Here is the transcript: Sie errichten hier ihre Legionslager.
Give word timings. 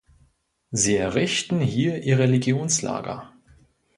Sie 0.71 0.95
errichten 0.95 1.59
hier 1.59 2.01
ihre 2.01 2.25
Legionslager. 2.25 3.31